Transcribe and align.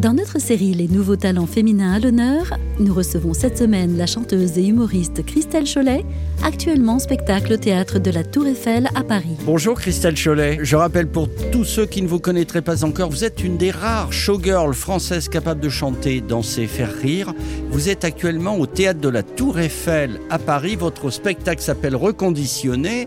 Dans 0.00 0.14
notre 0.14 0.40
série 0.40 0.72
Les 0.72 0.88
nouveaux 0.88 1.16
talents 1.16 1.46
féminins 1.46 1.92
à 1.92 1.98
l'honneur, 1.98 2.56
nous 2.78 2.94
recevons 2.94 3.34
cette 3.34 3.58
semaine 3.58 3.98
la 3.98 4.06
chanteuse 4.06 4.56
et 4.56 4.66
humoriste 4.66 5.22
Christelle 5.26 5.66
Cholet, 5.70 6.06
actuellement 6.42 6.94
en 6.94 6.98
spectacle 6.98 7.52
au 7.52 7.56
théâtre 7.58 7.98
de 7.98 8.10
la 8.10 8.24
Tour 8.24 8.46
Eiffel 8.46 8.88
à 8.94 9.04
Paris. 9.04 9.36
Bonjour 9.44 9.78
Christelle 9.78 10.14
Cholet. 10.14 10.58
Je 10.62 10.74
rappelle 10.74 11.06
pour 11.06 11.28
tous 11.52 11.64
ceux 11.64 11.84
qui 11.84 12.00
ne 12.00 12.08
vous 12.08 12.18
connaîtraient 12.18 12.62
pas 12.62 12.82
encore, 12.82 13.10
vous 13.10 13.24
êtes 13.24 13.44
une 13.44 13.58
des 13.58 13.70
rares 13.70 14.10
showgirls 14.10 14.72
françaises 14.72 15.28
capables 15.28 15.60
de 15.60 15.68
chanter, 15.68 16.22
danser, 16.22 16.66
faire 16.66 16.94
rire. 16.94 17.34
Vous 17.70 17.90
êtes 17.90 18.04
actuellement 18.04 18.56
au 18.56 18.64
théâtre 18.64 19.00
de 19.00 19.10
la 19.10 19.22
Tour 19.22 19.58
Eiffel 19.58 20.18
à 20.30 20.38
Paris. 20.38 20.76
Votre 20.76 21.10
spectacle 21.10 21.60
s'appelle 21.60 21.94
Reconditionné. 21.94 23.06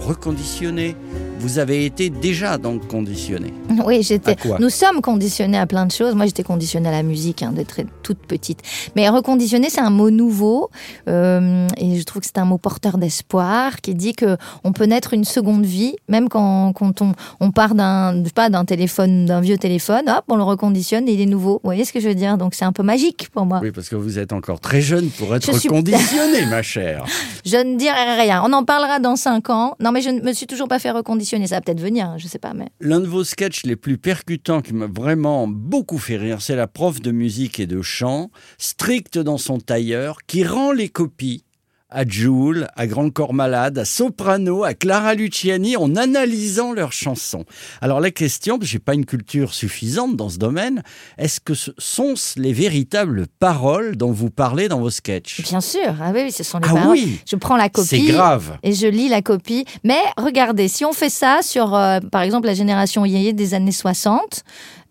Reconditionné. 0.00 0.96
Vous 1.42 1.58
avez 1.58 1.84
été 1.84 2.08
déjà 2.08 2.56
donc 2.56 2.86
conditionné. 2.86 3.52
Oui, 3.84 4.04
j'étais. 4.04 4.36
Nous 4.60 4.70
sommes 4.70 5.00
conditionnés 5.02 5.58
à 5.58 5.66
plein 5.66 5.86
de 5.86 5.90
choses. 5.90 6.14
Moi, 6.14 6.26
j'étais 6.26 6.44
conditionnée 6.44 6.88
à 6.88 6.92
la 6.92 7.02
musique, 7.02 7.42
hein, 7.42 7.50
d'être 7.52 7.80
toute 8.04 8.18
petite. 8.18 8.60
Mais 8.94 9.08
reconditionné, 9.08 9.68
c'est 9.68 9.80
un 9.80 9.90
mot 9.90 10.10
nouveau, 10.10 10.70
euh, 11.08 11.66
et 11.76 11.98
je 11.98 12.02
trouve 12.04 12.22
que 12.22 12.26
c'est 12.28 12.38
un 12.38 12.44
mot 12.44 12.58
porteur 12.58 12.96
d'espoir 12.96 13.80
qui 13.80 13.96
dit 13.96 14.12
que 14.12 14.36
on 14.62 14.72
peut 14.72 14.84
naître 14.84 15.14
une 15.14 15.24
seconde 15.24 15.64
vie, 15.66 15.96
même 16.08 16.28
quand, 16.28 16.72
quand 16.74 17.02
on, 17.02 17.12
on 17.40 17.50
part 17.50 17.74
d'un, 17.74 18.22
pas, 18.36 18.48
d'un 18.48 18.64
téléphone, 18.64 19.26
d'un 19.26 19.40
vieux 19.40 19.58
téléphone, 19.58 20.08
hop, 20.08 20.24
on 20.28 20.36
le 20.36 20.44
reconditionne 20.44 21.08
et 21.08 21.12
il 21.14 21.20
est 21.20 21.26
nouveau. 21.26 21.54
Vous 21.54 21.60
voyez 21.68 21.84
ce 21.84 21.92
que 21.92 21.98
je 21.98 22.06
veux 22.06 22.14
dire? 22.14 22.38
Donc 22.38 22.54
c'est 22.54 22.64
un 22.64 22.72
peu 22.72 22.84
magique 22.84 23.30
pour 23.32 23.46
moi. 23.46 23.58
Oui, 23.64 23.72
parce 23.72 23.88
que 23.88 23.96
vous 23.96 24.20
êtes 24.20 24.32
encore 24.32 24.60
très 24.60 24.80
jeune 24.80 25.08
pour 25.10 25.34
être 25.34 25.52
Je 25.52 25.58
suis- 25.58 25.68
conditionné, 25.72 26.46
ma 26.46 26.62
chère. 26.62 27.04
Je 27.44 27.56
ne 27.56 27.76
dirai 27.76 28.20
rien. 28.20 28.44
On 28.46 28.52
en 28.52 28.62
parlera 28.62 29.00
dans 29.00 29.16
cinq 29.16 29.50
ans. 29.50 29.74
Non, 29.80 29.90
mais 29.90 30.02
je 30.02 30.10
ne 30.10 30.20
me 30.20 30.32
suis 30.32 30.46
toujours 30.46 30.68
pas 30.68 30.78
fait 30.78 30.92
reconditionner. 30.92 31.31
Ça 31.32 31.56
va 31.56 31.60
peut-être 31.62 31.80
venir, 31.80 32.06
hein, 32.06 32.18
je 32.18 32.26
sais 32.26 32.38
pas, 32.38 32.52
mais. 32.52 32.68
L'un 32.80 33.00
de 33.00 33.06
vos 33.06 33.24
sketchs 33.24 33.64
les 33.64 33.76
plus 33.76 33.96
percutants 33.96 34.60
qui 34.60 34.74
m'a 34.74 34.86
vraiment 34.86 35.48
beaucoup 35.48 35.96
fait 35.96 36.18
rire, 36.18 36.42
c'est 36.42 36.56
la 36.56 36.66
prof 36.66 37.00
de 37.00 37.10
musique 37.10 37.58
et 37.58 37.66
de 37.66 37.80
chant, 37.80 38.30
stricte 38.58 39.18
dans 39.18 39.38
son 39.38 39.58
tailleur, 39.58 40.18
qui 40.26 40.44
rend 40.44 40.72
les 40.72 40.90
copies 40.90 41.44
à 41.92 42.04
Jules, 42.06 42.66
à 42.76 42.86
Grand 42.86 43.10
Corps 43.10 43.34
Malade, 43.34 43.78
à 43.78 43.84
Soprano, 43.84 44.64
à 44.64 44.74
Clara 44.74 45.14
Luciani, 45.14 45.76
en 45.76 45.94
analysant 45.96 46.72
leurs 46.72 46.92
chansons. 46.92 47.44
Alors 47.80 48.00
la 48.00 48.10
question, 48.10 48.58
parce 48.58 48.68
que 48.68 48.72
j'ai 48.72 48.78
pas 48.78 48.94
une 48.94 49.04
culture 49.06 49.54
suffisante 49.54 50.16
dans 50.16 50.28
ce 50.28 50.38
domaine, 50.38 50.82
est-ce 51.18 51.40
que 51.40 51.54
ce 51.54 51.70
sont 51.78 52.14
les 52.36 52.52
véritables 52.52 53.26
paroles 53.38 53.96
dont 53.96 54.12
vous 54.12 54.30
parlez 54.30 54.68
dans 54.68 54.80
vos 54.80 54.90
sketchs? 54.90 55.42
Bien 55.42 55.60
sûr. 55.60 55.94
Ah 56.00 56.12
oui, 56.14 56.32
ce 56.32 56.42
sont 56.42 56.58
les 56.58 56.66
Ah 56.68 56.74
paroles. 56.74 56.90
oui, 56.90 57.20
Je 57.28 57.36
prends 57.36 57.56
la 57.56 57.64
c'est 57.64 57.98
copie. 57.98 58.06
grave. 58.06 58.58
Et 58.62 58.72
je 58.74 58.86
lis 58.86 59.08
la 59.08 59.22
copie. 59.22 59.64
Mais 59.84 59.98
regardez, 60.16 60.68
si 60.68 60.84
on 60.84 60.92
fait 60.92 61.10
ça 61.10 61.40
sur, 61.42 61.74
euh, 61.74 62.00
par 62.00 62.22
exemple, 62.22 62.46
la 62.46 62.54
génération 62.54 63.04
yéyé 63.04 63.32
des 63.32 63.54
années 63.54 63.72
60, 63.72 64.42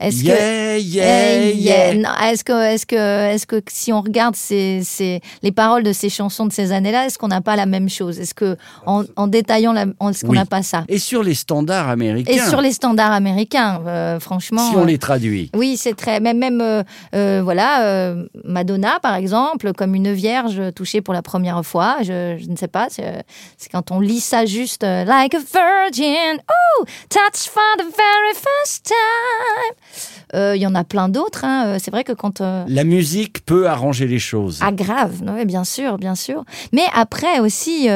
est-ce 0.02 0.23
que... 0.23 0.27
Yeah, 0.27 0.77
yeah, 0.77 1.41
Eh, 1.49 1.55
yeah. 1.55 1.94
Non, 1.95 2.09
Est-ce 2.23 2.44
que, 2.44 2.52
est-ce 2.73 2.85
que, 2.85 2.95
est-ce 3.33 3.45
que, 3.45 3.61
si 3.69 3.94
on 3.94 4.02
regarde 4.02 4.35
ces, 4.35 4.81
ces- 4.83 5.21
les 5.43 5.52
paroles 5.52 5.83
de 5.83 5.93
ces 5.93 6.09
chansons 6.09 6.45
de 6.45 6.52
ces 6.53 6.71
années-là, 6.71 7.05
est-ce 7.05 7.17
qu'on 7.17 7.27
n'a 7.27 7.41
pas 7.41 7.55
la 7.55 7.66
même 7.66 7.89
chose? 7.89 8.19
Est-ce 8.19 8.33
que, 8.33 8.58
en, 8.85 9.03
en 9.16 9.27
détaillant, 9.27 9.73
la, 9.73 9.83
est-ce 10.09 10.23
qu'on 10.26 10.31
Oui. 10.31 10.37
n'a 10.37 10.45
pas 10.45 10.64
ça? 10.64 10.83
Et 10.89 10.99
sur 10.99 11.23
les 11.23 11.33
standards 11.36 11.89
américains, 11.89 12.31
Et 12.33 12.39
sur 12.49 12.61
les 12.61 12.71
standards 12.71 13.11
américains, 13.11 13.81
euh, 13.87 14.20
franchement. 14.20 14.70
si 14.70 14.76
on 14.76 14.83
euh, 14.83 14.86
les 14.86 14.98
traduit. 14.98 15.49
oui, 15.55 15.77
c'est 15.77 15.95
très. 15.95 16.20
Même, 16.20 16.37
même 16.37 16.61
euh, 16.61 16.83
euh, 17.15 17.42
voilà, 17.43 17.83
euh, 17.86 18.26
Madonna, 18.43 18.99
par 19.02 19.15
exemple, 19.15 19.73
comme 19.73 19.95
une 19.95 20.11
vierge 20.14 20.61
touchée 20.76 21.02
pour 21.02 21.14
la 21.14 21.21
première 21.21 21.64
fois. 21.65 21.97
Je, 22.02 22.37
je 22.42 22.49
ne 22.49 22.55
sais 22.55 22.67
pas, 22.67 22.87
c'est 22.89 23.23
quand 23.71 23.92
on 23.92 23.99
lit 23.99 24.20
ça 24.20 24.45
juste 24.45 24.83
euh, 24.83 25.03
like 25.05 25.33
a 25.36 25.39
virgin, 25.39 26.39
oh, 26.49 26.86
touch 27.09 27.49
for 27.49 27.61
the 27.77 27.83
very 27.83 28.33
first 28.33 28.86
time. 28.86 29.76
Euh, 30.35 30.55
Il 30.55 30.61
y 30.61 30.67
en 30.67 30.75
a 30.75 30.83
plein 30.83 31.09
d'autres. 31.09 31.43
hein. 31.45 31.65
Euh, 31.67 31.77
C'est 31.81 31.91
vrai 31.91 32.03
que 32.03 32.13
quand 32.13 32.41
euh, 32.41 32.63
La 32.67 32.83
musique 32.83 33.45
peut 33.45 33.67
arranger 33.67 34.07
les 34.07 34.19
choses. 34.19 34.59
ah 34.61 34.71
grave, 34.71 35.21
oui, 35.27 35.45
bien 35.45 35.63
sûr, 35.63 35.97
bien 35.97 36.15
sûr. 36.15 36.43
Mais 36.71 36.83
après 36.93 37.39
aussi, 37.39 37.87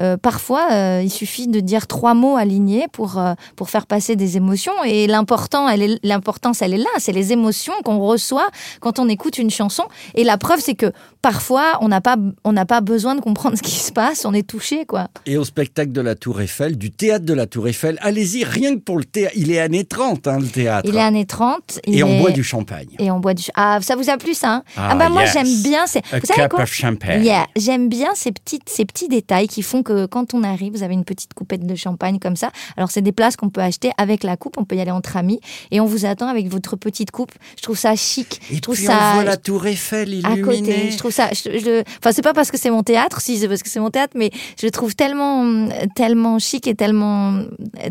euh, 0.00 0.16
parfois, 0.16 0.68
euh, 0.72 1.00
il 1.04 1.10
suffit 1.10 1.46
de 1.46 1.60
dire 1.60 1.86
trois 1.86 2.14
mots 2.14 2.36
alignés 2.36 2.86
pour 2.92 3.18
euh, 3.18 3.34
pour 3.56 3.70
faire 3.70 3.86
passer 3.86 4.16
des 4.16 4.36
émotions. 4.36 4.72
Et 4.84 5.06
l'important, 5.06 5.68
elle 5.68 5.82
est 5.82 5.98
l'importance, 6.02 6.62
elle 6.62 6.74
est 6.74 6.78
là. 6.78 6.90
C'est 6.98 7.12
les 7.12 7.32
émotions 7.32 7.74
qu'on 7.84 7.98
reçoit 7.98 8.48
quand 8.80 8.98
on 8.98 9.08
écoute 9.08 9.38
une 9.38 9.50
chanson. 9.50 9.84
Et 10.14 10.24
la 10.24 10.36
preuve, 10.36 10.60
c'est 10.60 10.74
que 10.74 10.92
parfois, 11.22 11.78
on 11.80 11.88
n'a 11.88 12.00
pas 12.00 12.16
on 12.44 12.52
n'a 12.52 12.66
pas 12.66 12.80
besoin 12.80 13.14
de 13.14 13.20
comprendre 13.20 13.56
ce 13.58 13.62
qui 13.62 13.76
se 13.76 13.92
passe. 13.92 14.24
On 14.24 14.34
est 14.34 14.46
touché, 14.46 14.84
quoi. 14.84 15.08
Et 15.26 15.36
au 15.36 15.44
spectacle 15.44 15.92
de 15.92 16.00
la 16.00 16.14
Tour 16.14 16.40
Eiffel, 16.40 16.76
du 16.76 16.90
théâtre 16.90 17.24
de 17.24 17.34
la 17.34 17.46
Tour 17.46 17.68
Eiffel, 17.68 17.96
allez-y, 18.00 18.44
rien 18.44 18.74
que 18.74 18.80
pour 18.80 18.98
le 18.98 19.04
théâtre. 19.04 19.34
Il 19.36 19.50
est 19.52 19.60
années 19.60 19.84
30, 19.84 20.26
hein, 20.26 20.38
le 20.40 20.48
théâtre. 20.48 20.88
Il 20.88 20.96
est 20.96 21.00
années 21.00 21.26
30. 21.26 21.80
il 21.86 21.98
Et 21.98 22.02
on 22.02 22.20
boit 22.20 22.32
du 22.32 22.42
champagne. 22.42 22.96
Et 22.98 23.10
on 23.10 23.20
boit 23.20 23.34
du. 23.34 23.44
Ah, 23.54 23.78
ça 23.80 23.94
vous 23.94 24.10
a 24.10 24.16
plu 24.16 24.34
ça 24.34 24.54
hein? 24.54 24.62
Ah, 24.76 24.94
bah 24.96 25.08
moi 25.08 25.22
yes. 25.22 25.32
j'aime 25.34 25.62
bien. 25.62 25.86
C'est. 25.86 26.02
A 26.12 26.18
Vous 26.18 26.26
savez 26.26 26.42
cup 26.42 26.50
quoi? 26.50 26.62
of 26.64 26.72
champagne. 26.72 27.24
Yeah, 27.24 27.46
j'aime 27.56 27.88
bien 27.88 28.08
ces 28.14 28.32
petites, 28.32 28.68
ces 28.68 28.84
petits 28.84 29.08
détails 29.08 29.46
qui 29.46 29.62
font 29.62 29.83
que 29.84 30.06
quand 30.06 30.34
on 30.34 30.42
arrive, 30.42 30.72
vous 30.72 30.82
avez 30.82 30.94
une 30.94 31.04
petite 31.04 31.34
coupette 31.34 31.64
de 31.66 31.74
champagne 31.76 32.18
comme 32.18 32.34
ça. 32.36 32.50
Alors 32.76 32.90
c'est 32.90 33.02
des 33.02 33.12
places 33.12 33.36
qu'on 33.36 33.50
peut 33.50 33.60
acheter 33.60 33.90
avec 33.98 34.24
la 34.24 34.36
coupe, 34.36 34.56
on 34.58 34.64
peut 34.64 34.74
y 34.76 34.80
aller 34.80 34.90
entre 34.90 35.16
amis 35.16 35.38
et 35.70 35.80
on 35.80 35.86
vous 35.86 36.06
attend 36.06 36.26
avec 36.26 36.48
votre 36.48 36.74
petite 36.76 37.10
coupe. 37.12 37.32
Je 37.56 37.62
trouve 37.62 37.78
ça 37.78 37.94
chic. 37.94 38.40
Et 38.50 38.56
je 38.56 38.60
trouve 38.60 38.74
puis 38.76 38.84
ça 38.86 39.10
on 39.10 39.14
voit 39.16 39.24
la 39.24 39.36
Tour 39.36 39.66
Eiffel 39.66 40.08
à 40.24 40.32
illuminée. 40.32 40.42
côté. 40.42 40.90
Je 40.90 40.96
trouve 40.98 41.12
ça. 41.12 41.28
Je, 41.32 41.58
je- 41.58 41.82
enfin 41.98 42.10
c'est 42.12 42.22
pas 42.22 42.32
parce 42.32 42.50
que 42.50 42.58
c'est 42.58 42.70
mon 42.70 42.82
théâtre, 42.82 43.20
si 43.20 43.38
c'est 43.38 43.46
parce 43.48 43.62
que 43.62 43.68
c'est 43.68 43.80
mon 43.80 43.90
théâtre, 43.90 44.14
mais 44.16 44.30
je 44.60 44.66
le 44.66 44.70
trouve 44.70 44.94
tellement, 44.96 45.68
tellement 45.94 46.38
chic 46.38 46.66
et 46.66 46.74
tellement, 46.74 47.40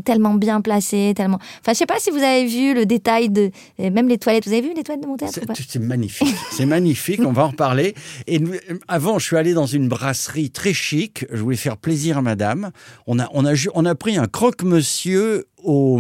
tellement 0.05 0.33
bien 0.33 0.61
placé, 0.61 1.13
tellement. 1.15 1.37
Enfin 1.61 1.73
je 1.73 1.77
sais 1.77 1.85
pas 1.85 1.99
si 1.99 2.09
vous 2.09 2.17
avez 2.23 2.45
vu 2.45 2.73
le 2.73 2.85
détail 2.85 3.29
de, 3.29 3.51
même 3.79 4.07
les 4.07 4.17
toilettes. 4.17 4.45
Vous 4.47 4.53
avez 4.53 4.61
vu 4.61 4.73
les 4.75 4.83
toilettes 4.83 5.03
de 5.03 5.07
mon 5.07 5.17
théâtre 5.17 5.39
C'est 5.55 5.63
c'est 5.69 5.79
magnifique, 5.79 6.35
c'est 6.51 6.65
magnifique, 6.65 7.21
on 7.25 7.31
va 7.31 7.45
en 7.45 7.49
reparler. 7.49 7.93
Et 8.27 8.39
nous- 8.39 8.53
avant, 8.87 9.19
je 9.19 9.25
suis 9.25 9.37
allé 9.37 9.53
dans 9.53 9.65
une 9.65 9.87
brasserie 9.87 10.49
très 10.49 10.73
chic, 10.73 11.25
je 11.31 11.41
voulais 11.41 11.55
faire 11.57 11.77
plaisir 11.83 12.17
à 12.17 12.21
madame. 12.23 12.71
On 13.05 13.19
a, 13.19 13.27
on 13.33 13.45
a, 13.45 13.53
ju- 13.53 13.69
on 13.75 13.85
a 13.85 13.93
pris 13.93 14.17
un 14.17 14.25
croque-monsieur 14.25 15.45
au... 15.63 15.99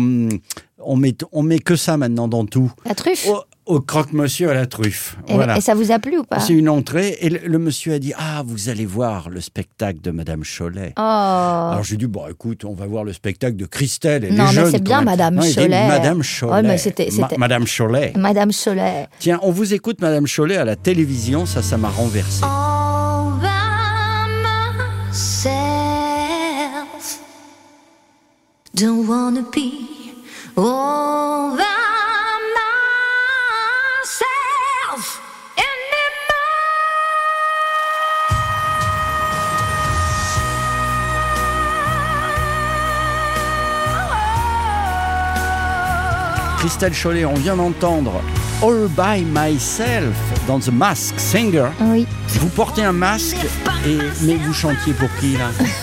On 0.85 0.97
met, 0.97 1.15
on 1.31 1.43
met 1.43 1.59
que 1.59 1.77
ça 1.77 1.95
maintenant 1.95 2.27
dans 2.27 2.45
tout. 2.45 2.69
La 2.85 2.93
truffe. 2.93 3.25
Au, 3.29 3.39
au 3.75 3.79
croque-monsieur 3.79 4.49
à 4.49 4.53
la 4.53 4.65
truffe. 4.65 5.15
Et, 5.29 5.33
voilà. 5.33 5.57
et 5.57 5.61
ça 5.61 5.75
vous 5.75 5.91
a 5.93 5.99
plu 5.99 6.17
ou 6.17 6.23
pas? 6.23 6.41
C'est 6.41 6.51
une 6.51 6.67
entrée 6.67 7.15
et 7.21 7.29
le, 7.29 7.39
le 7.45 7.57
monsieur 7.57 7.93
a 7.93 7.99
dit 7.99 8.11
Ah, 8.17 8.43
vous 8.45 8.67
allez 8.67 8.85
voir 8.85 9.29
le 9.29 9.39
spectacle 9.39 10.01
de 10.01 10.11
Madame 10.11 10.41
Cholet. 10.43 10.91
Oh. 10.97 11.01
Alors 11.01 11.83
j'ai 11.85 11.95
dit 11.95 12.07
Bon, 12.07 12.27
écoute, 12.29 12.65
on 12.65 12.73
va 12.73 12.85
voir 12.85 13.05
le 13.05 13.13
spectacle 13.13 13.55
de 13.55 13.65
Christelle. 13.65 14.25
Elle 14.25 14.35
Non, 14.35 14.47
est 14.49 14.55
mais 14.65 14.71
c'est 14.71 14.83
bien. 14.83 15.01
Madame 15.03 15.35
Non, 15.35 15.43
il 15.43 15.47
dit, 15.47 15.55
Cholet. 15.55 15.87
Madame 15.87 16.21
Cholet. 16.21 16.51
Ouais, 16.51 16.63
mais 16.63 16.77
c'était- 16.77 17.05
Ma- 17.17 17.27
c'était- 17.29 17.37
Madame 17.37 17.63
Cholet. 17.65 18.11
Madame 18.17 18.51
Cholet. 18.51 19.07
Tiens, 19.19 19.39
on 19.41 19.51
vous 19.51 19.73
écoute 19.73 20.01
Madame 20.01 20.25
Cholet 20.27 20.57
à 20.57 20.65
la 20.65 20.75
télévision, 20.75 21.45
ça, 21.45 21.61
ça 21.61 21.77
m'a 21.77 21.87
renversé. 21.89 22.43
all 22.43 22.72
Don't 28.75 29.05
wanna 29.07 29.43
be 29.51 30.15
all 30.57 31.55
by 31.55 31.63
myself 34.01 35.21
anymore. 35.55 35.67
Christelle 46.57 46.93
Cholet, 46.95 47.25
on 47.25 47.35
vient 47.35 47.57
d'entendre 47.57 48.23
All 48.63 48.87
by 48.87 49.23
Myself 49.23 50.15
dans 50.47 50.57
The 50.57 50.71
Mask 50.71 51.19
Singer. 51.19 51.69
Oui. 51.81 52.07
Vous 52.39 52.49
portez 52.49 52.83
un 52.83 52.93
masque, 52.93 53.37
et, 53.85 53.99
mais 54.23 54.37
vous 54.37 54.53
chantiez 54.53 54.93
pour 54.93 55.09
qui 55.19 55.37
là? 55.37 55.51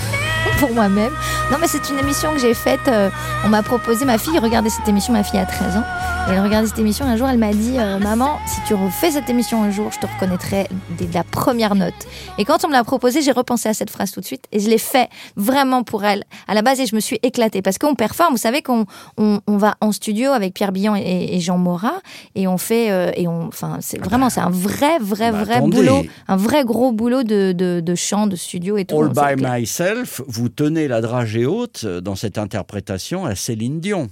pour 0.60 0.72
moi-même. 0.74 1.12
Non, 1.50 1.56
mais 1.60 1.66
c'est 1.66 1.88
une 1.88 1.98
émission 1.98 2.32
que 2.32 2.38
j'ai 2.38 2.54
faite. 2.54 2.86
euh, 2.88 3.10
on 3.44 3.48
m'a 3.48 3.62
proposé, 3.62 4.04
ma 4.04 4.18
fille 4.18 4.38
regardait 4.38 4.70
cette 4.70 4.86
émission, 4.86 5.12
ma 5.12 5.24
fille 5.24 5.40
a 5.40 5.46
13 5.46 5.78
ans. 5.78 5.84
Et 6.30 6.34
elle 6.34 6.40
regardait 6.44 6.68
cette 6.68 6.78
émission. 6.78 7.06
Un 7.06 7.16
jour, 7.16 7.28
elle 7.28 7.38
m'a 7.38 7.52
dit 7.52 7.74
euh, 7.76 7.98
Maman, 7.98 8.38
si 8.46 8.60
tu 8.68 8.74
refais 8.74 9.10
cette 9.10 9.28
émission 9.28 9.64
un 9.64 9.72
jour, 9.72 9.90
je 9.90 9.98
te 9.98 10.06
reconnaîtrai 10.06 10.68
dès 10.96 11.08
la 11.12 11.24
première 11.24 11.74
note. 11.74 11.92
Et 12.38 12.44
quand 12.44 12.64
on 12.64 12.68
me 12.68 12.72
l'a 12.72 12.84
proposé, 12.84 13.20
j'ai 13.20 13.32
repensé 13.32 13.68
à 13.68 13.74
cette 13.74 13.90
phrase 13.90 14.12
tout 14.12 14.20
de 14.20 14.24
suite. 14.24 14.44
Et 14.52 14.60
je 14.60 14.68
l'ai 14.70 14.78
fait 14.78 15.08
vraiment 15.34 15.82
pour 15.82 16.04
elle. 16.04 16.22
À 16.46 16.54
la 16.54 16.62
base, 16.62 16.78
et 16.78 16.86
je 16.86 16.94
me 16.94 17.00
suis 17.00 17.18
éclatée. 17.24 17.62
Parce 17.62 17.78
qu'on 17.78 17.96
performe, 17.96 18.34
vous 18.34 18.38
savez 18.38 18.62
qu'on 18.62 18.86
on, 19.18 19.40
on 19.48 19.56
va 19.56 19.74
en 19.80 19.90
studio 19.90 20.30
avec 20.30 20.54
Pierre 20.54 20.70
Billon 20.70 20.94
et, 20.94 21.30
et 21.32 21.40
Jean 21.40 21.58
Morat. 21.58 22.00
Et 22.36 22.46
on 22.46 22.58
fait. 22.58 22.92
euh, 22.92 23.10
et 23.16 23.26
on, 23.26 23.48
enfin, 23.48 23.78
c'est 23.80 23.98
vraiment, 23.98 24.30
c'est 24.30 24.40
un 24.40 24.50
vrai, 24.50 24.98
vrai, 25.00 25.32
Bah, 25.32 25.42
vrai 25.42 25.54
attendez. 25.56 25.78
boulot. 25.78 26.02
Un 26.28 26.36
vrai 26.36 26.64
gros 26.64 26.92
boulot 26.92 27.24
de, 27.24 27.50
de, 27.50 27.80
de 27.84 27.94
chant, 27.96 28.28
de 28.28 28.36
studio 28.36 28.76
et 28.76 28.84
tout. 28.84 29.00
All 29.02 29.08
by 29.08 29.42
myself, 29.42 30.20
vous 30.28 30.48
tenez 30.48 30.86
la 30.86 31.00
dragée 31.00 31.44
haute 31.46 31.84
dans 31.86 32.14
cette 32.14 32.38
interprétation 32.38 33.24
à 33.24 33.34
Céline 33.34 33.80
Dion. 33.80 34.08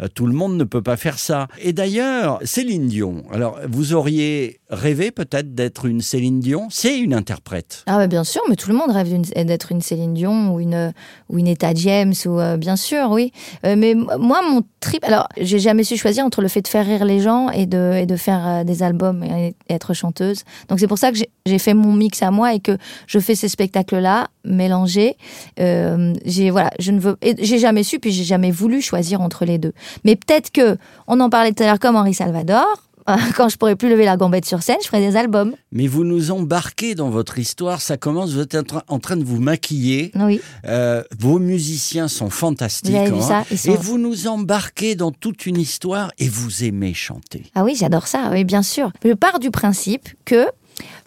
Euh, 0.00 0.08
Tout 0.12 0.26
le 0.26 0.32
monde 0.32 0.56
ne 0.56 0.64
peut 0.64 0.82
pas 0.82 0.96
faire 0.96 1.18
ça. 1.18 1.48
Et 1.60 1.72
d'ailleurs, 1.72 2.38
Céline 2.44 2.88
Dion, 2.88 3.24
alors 3.32 3.58
vous 3.68 3.94
auriez 3.94 4.60
rêvé 4.70 5.10
peut-être 5.10 5.54
d'être 5.54 5.86
une 5.86 6.00
Céline 6.00 6.40
Dion? 6.40 6.68
C'est 6.70 6.98
une 6.98 7.14
interprète. 7.14 7.82
Ah 7.86 7.98
ouais, 7.98 8.08
bien 8.08 8.24
sûr, 8.24 8.42
mais 8.48 8.56
tout 8.56 8.68
le 8.70 8.76
monde 8.76 8.90
rêve 8.90 9.08
d'être 9.44 9.72
une 9.72 9.80
Céline 9.80 10.14
Dion 10.14 10.54
ou 10.54 10.60
une 10.60 10.92
ou 11.28 11.38
une 11.38 11.46
Etta 11.48 11.72
James 11.74 12.14
ou 12.26 12.38
euh, 12.38 12.56
bien 12.56 12.76
sûr, 12.76 13.10
oui. 13.10 13.32
Euh, 13.64 13.74
mais 13.76 13.94
moi, 13.94 14.40
mon 14.48 14.62
trip, 14.80 15.04
alors 15.04 15.28
j'ai 15.40 15.58
jamais 15.58 15.84
su 15.84 15.96
choisir 15.96 16.24
entre 16.24 16.42
le 16.42 16.48
fait 16.48 16.62
de 16.62 16.68
faire 16.68 16.86
rire 16.86 17.04
les 17.04 17.20
gens 17.20 17.50
et 17.50 17.66
de 17.66 17.92
et 17.96 18.06
de 18.06 18.16
faire 18.16 18.64
des 18.64 18.82
albums 18.82 19.24
et, 19.24 19.54
être 19.68 19.94
chanteuse. 19.94 20.44
Donc 20.68 20.80
c'est 20.80 20.86
pour 20.86 20.98
ça 20.98 21.10
que 21.12 21.18
j'ai- 21.18 21.58
fait 21.58 21.74
mon 21.74 21.92
mix 21.92 22.22
à 22.22 22.30
moi 22.30 22.54
et 22.54 22.60
que 22.60 22.76
je 23.06 23.18
fais 23.18 23.34
ces 23.34 23.48
spectacles-là 23.48 24.28
mélangés. 24.44 25.16
J'ai 25.58 26.50
voilà, 26.50 26.70
je 26.78 26.92
ne 26.92 27.00
veux, 27.00 27.16
j'ai 27.40 27.58
jamais 27.58 27.82
su 27.82 27.98
puis 27.98 28.12
j'ai 28.12 28.24
jamais 28.24 28.50
voulu 28.50 28.80
choisir 28.80 29.20
entre 29.20 29.44
les 29.44 29.58
deux. 29.58 29.67
Mais 30.04 30.16
peut-être 30.16 30.50
que 30.50 30.76
on 31.06 31.20
en 31.20 31.30
parlait 31.30 31.52
tout 31.52 31.62
à 31.62 31.66
l'heure 31.66 31.78
comme 31.78 31.96
Henri 31.96 32.14
Salvador. 32.14 32.66
Quand 33.38 33.48
je 33.48 33.56
pourrais 33.56 33.74
plus 33.74 33.88
lever 33.88 34.04
la 34.04 34.18
gambette 34.18 34.44
sur 34.44 34.62
scène, 34.62 34.76
je 34.82 34.86
ferai 34.86 35.00
des 35.00 35.16
albums. 35.16 35.54
Mais 35.72 35.86
vous 35.86 36.04
nous 36.04 36.30
embarquez 36.30 36.94
dans 36.94 37.08
votre 37.08 37.38
histoire, 37.38 37.80
ça 37.80 37.96
commence, 37.96 38.32
vous 38.34 38.40
êtes 38.40 38.54
en 38.88 38.98
train- 38.98 39.16
de 39.16 39.24
vous 39.24 39.40
maquiller. 39.40 40.12
Oui. 40.14 40.42
Euh, 40.66 41.02
vos 41.18 41.38
musiciens 41.38 42.06
sont 42.08 42.28
fantastiques. 42.28 42.92
Vous 42.92 42.98
avez 42.98 43.10
vu 43.10 43.16
hein. 43.16 43.22
ça 43.22 43.44
Ils 43.50 43.58
sont- 43.58 43.72
Et 43.72 43.76
vous 43.78 43.96
nous 43.96 44.26
embarquez 44.26 44.94
dans 44.94 45.10
toute 45.10 45.46
une 45.46 45.58
histoire 45.58 46.10
et 46.18 46.28
vous 46.28 46.64
aimez 46.64 46.92
chanter. 46.92 47.44
Ah 47.54 47.64
oui, 47.64 47.74
j'adore 47.78 48.06
ça, 48.06 48.28
oui, 48.30 48.44
bien 48.44 48.62
sûr. 48.62 48.92
Je 49.02 49.14
pars 49.14 49.38
du 49.38 49.50
principe 49.50 50.10
que 50.26 50.44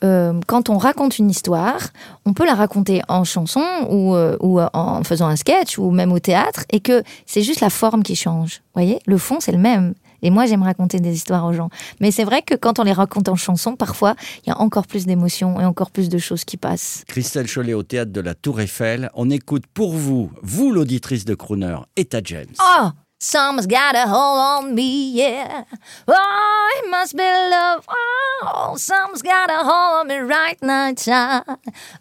euh, 0.03 0.39
quand 0.47 0.69
on 0.69 0.77
raconte 0.77 1.19
une 1.19 1.29
histoire, 1.29 1.89
on 2.25 2.33
peut 2.33 2.45
la 2.45 2.55
raconter 2.55 3.01
en 3.07 3.23
chanson 3.23 3.63
ou, 3.89 4.15
euh, 4.15 4.37
ou 4.39 4.59
euh, 4.59 4.67
en 4.73 5.03
faisant 5.03 5.27
un 5.27 5.35
sketch 5.35 5.77
ou 5.77 5.91
même 5.91 6.11
au 6.11 6.19
théâtre 6.19 6.65
et 6.71 6.79
que 6.79 7.03
c'est 7.25 7.41
juste 7.43 7.61
la 7.61 7.69
forme 7.69 8.03
qui 8.03 8.15
change. 8.15 8.61
Vous 8.73 8.81
voyez, 8.81 8.99
le 9.05 9.17
fond, 9.17 9.39
c'est 9.39 9.51
le 9.51 9.57
même. 9.57 9.93
Et 10.23 10.29
moi, 10.29 10.45
j'aime 10.45 10.61
raconter 10.63 10.99
des 10.99 11.13
histoires 11.13 11.45
aux 11.45 11.53
gens. 11.53 11.69
Mais 11.99 12.11
c'est 12.11 12.23
vrai 12.23 12.41
que 12.43 12.53
quand 12.53 12.79
on 12.79 12.83
les 12.83 12.91
raconte 12.91 13.27
en 13.27 13.35
chanson, 13.35 13.75
parfois, 13.75 14.15
il 14.45 14.49
y 14.49 14.51
a 14.51 14.59
encore 14.59 14.85
plus 14.85 15.05
d'émotions 15.05 15.59
et 15.59 15.65
encore 15.65 15.89
plus 15.89 16.09
de 16.09 16.17
choses 16.19 16.45
qui 16.45 16.57
passent. 16.57 17.03
Christelle 17.07 17.47
Chollet 17.47 17.73
au 17.73 17.83
théâtre 17.83 18.11
de 18.11 18.21
la 18.21 18.35
Tour 18.35 18.61
Eiffel. 18.61 19.09
On 19.15 19.29
écoute 19.29 19.63
pour 19.73 19.93
vous, 19.93 20.31
vous 20.43 20.71
l'auditrice 20.71 21.25
de 21.25 21.33
Crooner, 21.33 21.77
Etta 21.95 22.19
James. 22.23 22.53
Oh! 22.59 22.89
Someone's 23.23 23.67
got 23.67 23.93
a 23.93 24.07
hold 24.07 24.39
on 24.39 24.73
me, 24.73 25.11
yeah. 25.11 25.65
Oh, 26.07 26.81
it 26.83 26.89
must 26.89 27.15
be 27.15 27.21
love. 27.21 27.85
Oh, 27.87 28.73
someone's 28.77 29.21
got 29.21 29.47
a 29.51 29.57
hold 29.57 29.99
on 30.01 30.07
me 30.07 30.17
right 30.17 30.59
now, 30.63 30.91
child. 30.95 31.43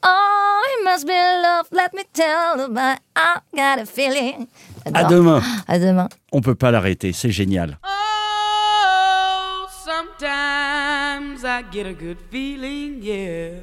Oh, 0.02 0.78
it 0.78 0.82
must 0.82 1.06
be 1.06 1.12
love. 1.12 1.68
Let 1.72 1.92
me 1.92 2.04
tell 2.14 2.58
you, 2.58 2.68
but 2.68 3.02
I 3.14 3.40
got 3.54 3.80
a 3.80 3.84
feeling. 3.84 4.48
À 4.86 5.04
demain. 5.04 5.42
À 5.68 5.78
demain. 5.78 6.08
On 6.32 6.40
peut 6.40 6.54
pas 6.54 6.70
l'arrêter, 6.70 7.12
c'est 7.12 7.30
génial. 7.30 7.76
Oh, 7.84 9.66
sometimes 9.84 11.44
I 11.44 11.60
get 11.70 11.84
a 11.86 11.92
good 11.92 12.16
feeling, 12.30 13.02
yeah. 13.02 13.60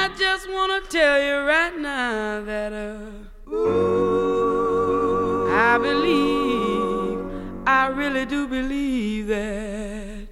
I 0.00 0.10
just 0.18 0.48
want 0.48 0.70
to 0.84 0.90
tell 0.90 1.18
you 1.22 1.36
right 1.46 1.76
now 1.78 2.42
that, 2.42 2.72
uh, 2.72 3.52
ooh, 3.52 5.48
I 5.50 5.78
believe, 5.78 7.18
I 7.66 7.88
really 7.88 8.24
do 8.24 8.48
believe 8.48 9.26
that 9.28 10.28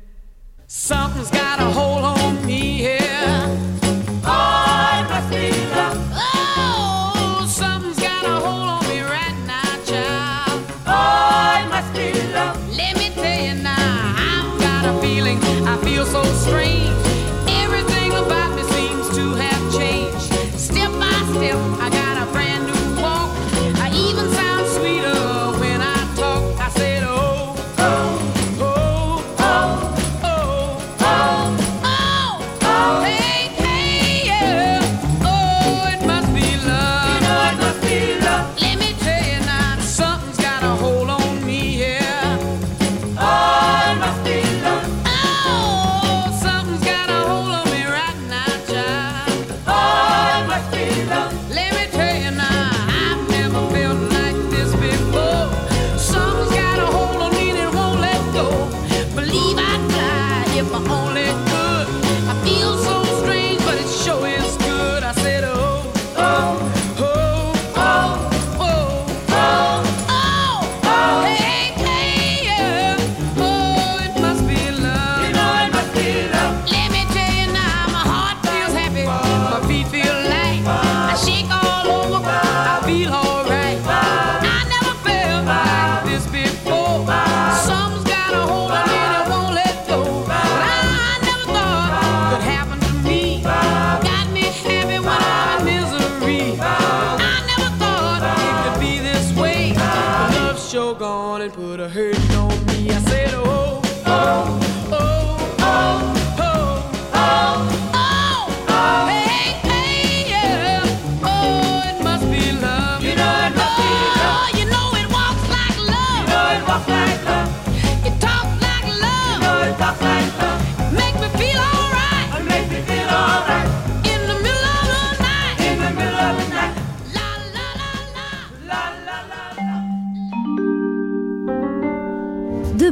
something's 0.67 1.31
got 1.31 1.61
a 1.61 1.65
hold 1.65 1.96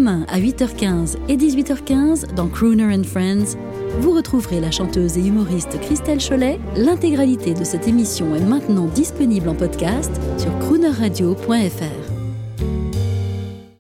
Demain 0.04 0.26
à 0.28 0.38
8h15 0.38 1.16
et 1.30 1.37
18h15 1.38 2.34
dans 2.34 2.49
Crooner 2.49 2.94
and 2.94 3.04
Friends, 3.04 3.56
Vous 4.00 4.11
retrouverez 4.11 4.61
la 4.61 4.70
chanteuse 4.70 5.16
et 5.16 5.26
humoriste 5.26 5.80
Christelle 5.80 6.18
Cholet. 6.23 6.61
L'intégralité 6.76 7.54
de 7.54 7.64
cette 7.64 7.88
émission 7.88 8.37
est 8.37 8.44
maintenant 8.44 8.84
disponible 8.84 9.49
en 9.49 9.54
podcast 9.54 10.12
sur 10.37 10.58
croonerradio.fr. 10.58 12.03